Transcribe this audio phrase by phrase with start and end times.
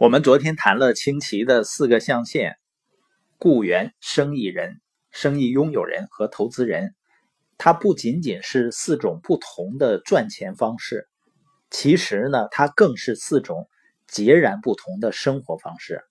[0.00, 2.56] 我们昨天谈了清奇的四个象限：
[3.36, 6.94] 雇员、生意人、生意拥有人和投资人。
[7.56, 11.08] 它不仅仅是四种不同的赚钱方式，
[11.68, 13.68] 其实呢，它更是四种
[14.06, 16.04] 截然不同的生活方式。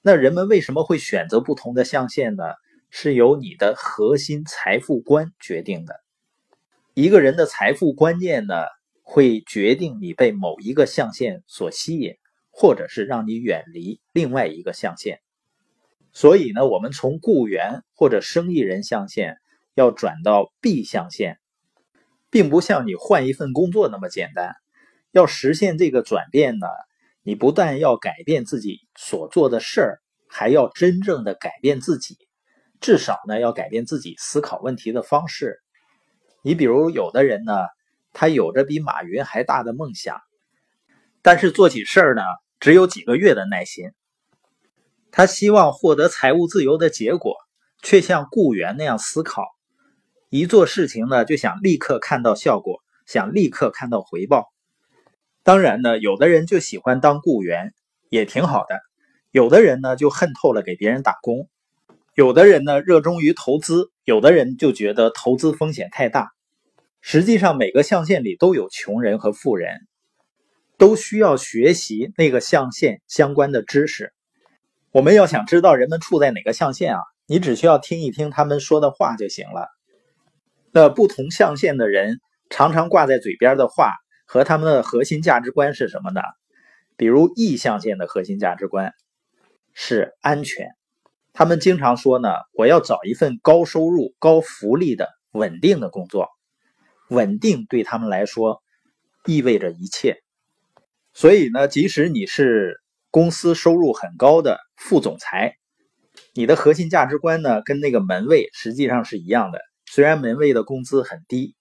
[0.00, 2.44] 那人们为什么会选择不同的象限呢？
[2.88, 6.00] 是由你的核心财富观决定的。
[6.94, 8.54] 一个人的财富观念呢，
[9.02, 12.14] 会决定你被某一个象限所吸引。
[12.60, 15.20] 或者是让你远离另外一个象限，
[16.12, 19.36] 所以呢，我们从雇员或者生意人象限
[19.74, 21.38] 要转到 B 象限，
[22.30, 24.56] 并不像你换一份工作那么简单。
[25.12, 26.66] 要实现这个转变呢，
[27.22, 32.16] 你不但要改变自己所做的事儿，还要真正的改变自己，
[32.80, 35.60] 至少呢，要改变自己思考问题的方式。
[36.42, 37.54] 你比如，有的人呢，
[38.12, 40.20] 他有着比马云还大的梦想，
[41.22, 42.22] 但是做起事儿呢。
[42.60, 43.92] 只有几个月的耐心，
[45.12, 47.36] 他希望获得财务自由的结果，
[47.82, 49.44] 却像雇员那样思考：
[50.28, 54.52] 一做事情呢，就想立刻看到效果，想立刻看到回报。
[55.44, 57.72] 当然呢，有的人就喜欢当雇员，
[58.10, 58.74] 也挺好的；
[59.30, 61.46] 有的人呢，就恨透了给别人打工；
[62.14, 66.32] 有的人呢，热衷于投资；有的人就觉得投资风险太大。
[67.00, 69.87] 实际上，每个象限里都有穷人和富人。
[70.78, 74.14] 都需要学习那个象限相关的知识。
[74.90, 79.68] 我们要想知道人们处在哪个象限啊，你只需要听一听他们说的话就行了。
[80.70, 83.92] 那不同象限的人常常挂在嘴边的话
[84.26, 86.22] 和他们的核心价值观是什么呢？
[86.96, 88.92] 比如 E 象限的核心价值观
[89.74, 90.68] 是安全，
[91.32, 96.28] 他们经常说呢，我要找一份高收入、高福利的稳定的工作。
[97.08, 98.62] 稳定对他们来说
[99.24, 100.22] 意味着一切。
[101.14, 105.56] 所以呢，即使你是公司收入很高的副总裁，
[106.34, 109.58] 你的核心价值观呢，跟那个门卫实际上是一样的。
[109.86, 111.56] 虽然门卫的工资很低，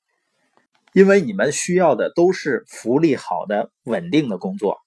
[0.94, 4.78] 因为你们需要的都是福利好的稳定的工作。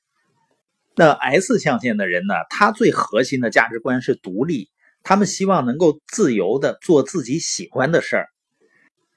[0.95, 4.69] 那 S 象限的人呢，他最核心的价值观是独立，
[5.03, 8.29] 他们希望能够自由的做自己喜欢的事儿，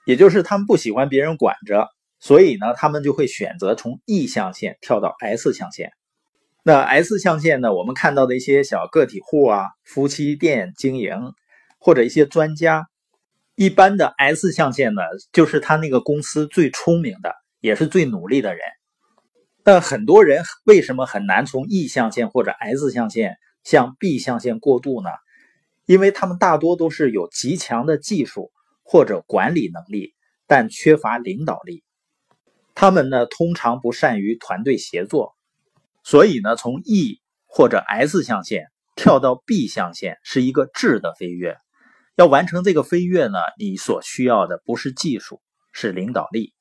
[0.06, 1.90] 也就是他们不喜欢别人管着。
[2.24, 5.92] 所以呢，他们就会选择从 E 象限跳到 S 象限。
[6.64, 11.34] 那 S 象限呢，我们看到的一些小个体户啊、夫妻店经营，
[11.80, 12.88] 或者一些专家，
[13.56, 15.02] 一般的 S 象限呢，
[15.34, 18.62] 就是他那个公司最聪明的，也是最努力的人。
[19.62, 23.36] 但很多人为什么很难从 E 象限或者 S 象限
[23.66, 25.10] 向 B 象限过渡呢？
[25.86, 30.14] 因为他们大多都是有极强的技术或者管理能力，
[30.48, 31.84] 但缺乏领导力。
[32.76, 35.36] 他们呢，通常不善于团队协作，
[36.04, 41.58] 所以呢，从 E 或者 S 象限跳到 B 象限是一个质的飞跃。
[42.16, 45.42] 要完成这个飞跃呢，你所需要的不是技术，
[45.72, 46.54] 是领导力。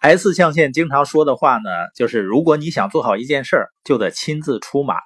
[0.00, 4.96] S 象限经常说的话呢，就是如果你想做好一件事儿，就得亲自出马，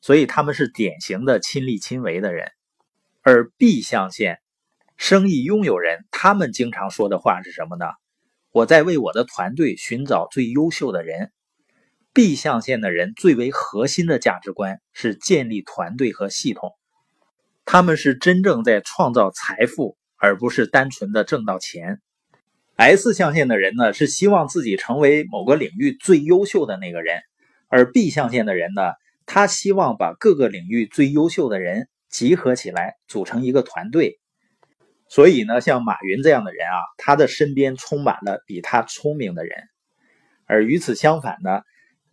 [0.00, 2.50] 所以他们是典型的亲力亲为的人。
[3.22, 4.38] 而 B 象限
[4.96, 7.86] 生意拥有人，他们经常说的话是什么呢？
[8.52, 11.30] 我在为我的团队寻找最优秀的人。
[12.12, 16.72] B 象限的人最为核心的价值观是建立团队和系统，
[17.64, 22.00] 他们是真正在创造财富，而不是单纯的挣到钱。
[22.74, 27.20] S 象限的人呢，是希望自己成为某个领域最优秀的那个人，
[27.68, 28.82] 而 B 象限的人呢，
[29.26, 34.19] 他希望把各个领域最优秀的人集合起来，组成一个团队。
[35.10, 39.58] 所以呢，像马云这样的人啊，他的身边充满了比他聪明的人，
[40.46, 41.62] 而与此相反呢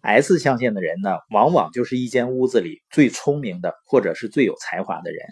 [0.02, 5.28] ，S 象限的人呢，往往就是一间屋子里最聪明的，或者是最有才华的人。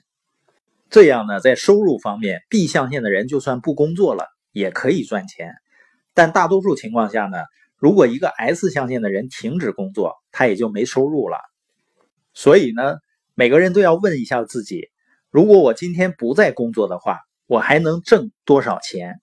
[0.91, 5.55] 这样呢，在收入方面，B 象限的人就算不工作了，也可以赚钱。
[6.13, 7.39] 但大多数情况下呢，
[7.77, 11.39] 如果一个 S 象限的人停止工作，他也就没收入了。
[12.35, 12.97] 所以呢，
[13.33, 14.91] 每个人都要问一下自己：
[15.31, 17.17] 如果我今天不再工作的话。
[17.47, 19.21] 我还能挣多少钱？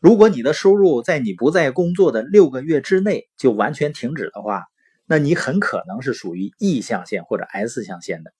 [0.00, 4.64] 如果你的收入在你不在工作的六个月之内就完全停止的话，
[5.06, 8.32] 那你很可能是属于 E 象限或者 S 象限的。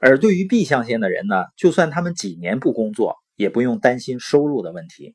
[0.00, 5.14] 而对于 B 象限的人呢，就算他们几年不工作，也不用担心收入的问题。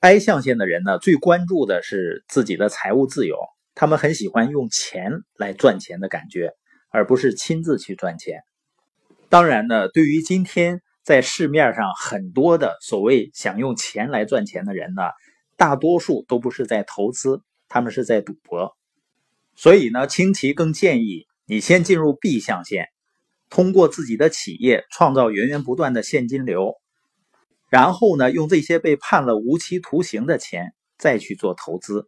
[0.00, 3.38] I 象限的人呢，最关注的是自己的财务自由，
[3.74, 6.52] 他们很喜欢用钱来赚钱的感觉，
[6.90, 8.42] 而不是亲自去赚钱。
[9.28, 10.82] 当然呢，对于今天。
[11.08, 15.04] 在市面上，很多的所谓想用钱来赚钱的人呢，
[15.56, 18.76] 大多数都不是在投资，他们是在赌博。
[19.56, 22.88] 所以呢，清奇更建议你先进入 B 象限，
[23.48, 26.74] 通过自己的企业创造源源不断的现金流，
[27.70, 32.06] 然后呢，用这些被判了无期徒刑的钱再去做投资。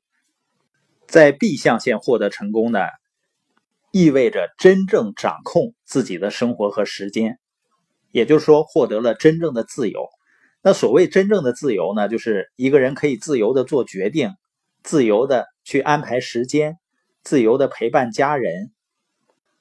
[1.07, 2.81] 在 B 象限获得成功呢，
[3.93, 7.40] 意味着真正掌控自己的生活和时间，
[8.11, 10.09] 也就是说获得了真正的自由。
[10.63, 14.35] 那所谓真正的自由呢，就是一个人可以自由的做决定，
[14.83, 16.79] 自由的去安排时间，
[17.23, 18.73] 自由的陪伴家人，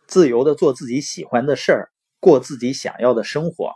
[0.07, 3.71] 自由的做自己喜欢的事儿，过自己想要的生活。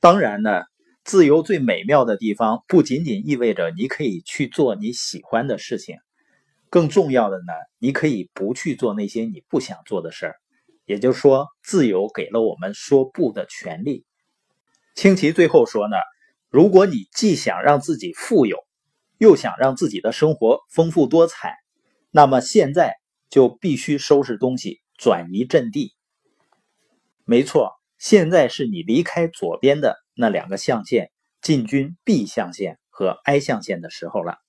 [0.00, 0.62] 当然呢，
[1.04, 5.98] 自由最美妙的地方不仅仅意味着你可以去做你喜欢的事情。
[6.68, 10.34] 更重要的呢，你可以不去做那些你不想做的事儿，
[10.84, 14.04] 也就是说，自由给了我们说不的权利。
[14.94, 15.96] 清奇最后说呢，
[16.50, 18.58] 如果你既想让自己富有，
[19.18, 21.56] 又想让自己的生活丰富多彩，
[22.10, 22.94] 那么现在
[23.28, 25.94] 就必须收拾东西，转移阵地。
[27.24, 31.10] 没错，现在是你离开左边的那两个象限，
[31.40, 34.43] 进军 B 象限和 I 象限的时候了。